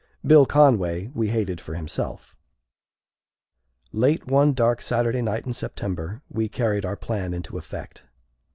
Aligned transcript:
Bill 0.25 0.47
Conway 0.47 1.11
we 1.13 1.29
hated 1.29 1.61
for 1.61 1.75
himself. 1.75 2.35
Late 3.91 4.25
one 4.25 4.53
dark 4.55 4.81
Saturday 4.81 5.21
night 5.21 5.45
in 5.45 5.53
September 5.53 6.23
we 6.27 6.49
carried 6.49 6.85
our 6.87 6.97
plan 6.97 7.35
into 7.35 7.55
effect. 7.55 8.03